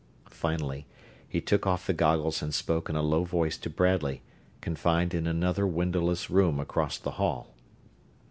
Finally, 0.31 0.87
he 1.29 1.39
took 1.39 1.67
off 1.67 1.85
the 1.85 1.93
goggles 1.93 2.41
and 2.41 2.55
spoke 2.55 2.89
in 2.89 2.95
a 2.95 3.03
low 3.03 3.23
voice 3.23 3.55
to 3.55 3.69
Bradley, 3.69 4.23
confined 4.59 5.13
in 5.13 5.27
another 5.27 5.67
windowless 5.67 6.27
room 6.31 6.59
across 6.59 6.97
the 6.97 7.11
hall. 7.21 7.53